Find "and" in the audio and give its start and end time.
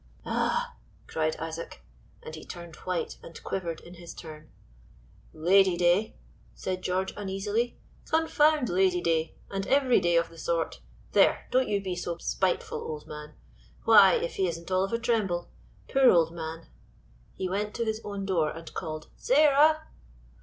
2.23-2.33, 3.21-3.39, 9.51-9.67, 18.49-18.73